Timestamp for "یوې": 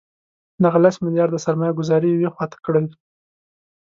2.11-2.29